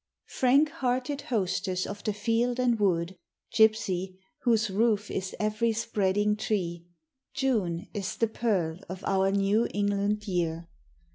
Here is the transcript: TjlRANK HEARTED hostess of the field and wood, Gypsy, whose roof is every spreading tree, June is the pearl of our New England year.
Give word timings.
TjlRANK 0.31 0.69
HEARTED 0.69 1.21
hostess 1.29 1.85
of 1.85 2.03
the 2.03 2.11
field 2.11 2.59
and 2.59 2.79
wood, 2.79 3.19
Gypsy, 3.53 4.17
whose 4.39 4.71
roof 4.71 5.11
is 5.11 5.35
every 5.39 5.73
spreading 5.73 6.35
tree, 6.35 6.87
June 7.35 7.85
is 7.93 8.17
the 8.17 8.27
pearl 8.27 8.79
of 8.89 9.03
our 9.05 9.29
New 9.29 9.67
England 9.75 10.23
year. 10.27 10.67